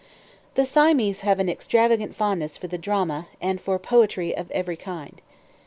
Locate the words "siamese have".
0.65-1.37